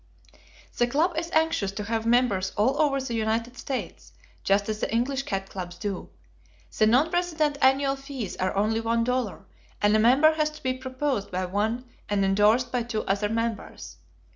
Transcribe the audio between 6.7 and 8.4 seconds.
The non resident annual fees